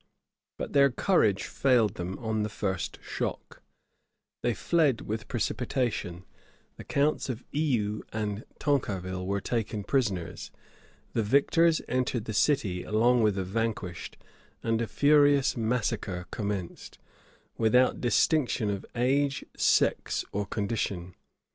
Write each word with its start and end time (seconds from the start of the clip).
But 0.57 0.73
their 0.73 0.89
courage 0.89 1.43
failed 1.43 1.93
them 1.93 2.17
on 2.17 2.41
the 2.41 2.49
first 2.49 2.97
shock: 3.03 3.61
they 4.41 4.55
fled 4.55 5.01
with 5.01 5.27
precipitation: 5.27 6.25
the 6.77 6.83
counts 6.83 7.29
of 7.29 7.43
Eu 7.51 8.01
and 8.11 8.43
Tancarville 8.59 9.23
were 9.27 9.39
taken 9.39 9.83
prisoners: 9.83 10.49
the 11.13 11.21
victors 11.21 11.83
entered 11.87 12.25
the 12.25 12.33
city 12.33 12.81
along 12.81 13.21
with 13.21 13.35
the 13.35 13.43
vanquished, 13.43 14.17
and 14.63 14.81
a 14.81 14.87
furious 14.87 15.55
massacre 15.55 16.25
commenced, 16.31 16.97
without 17.59 18.01
distinction 18.01 18.71
of 18.71 18.83
age, 18.95 19.45
sex, 19.55 20.25
or 20.31 20.47
condition. 20.47 21.13